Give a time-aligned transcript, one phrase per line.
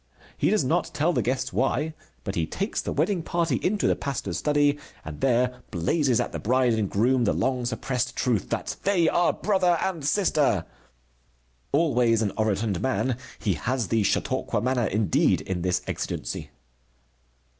[0.35, 1.93] He does not tell the guests why.
[2.23, 6.39] But he takes the wedding party into the pastor's study and there blazes at the
[6.39, 10.65] bride and groom the long suppressed truth that they are brother and sister.
[11.71, 16.49] Always an orotund man, he has the Chautauqua manner indeed in this exigency.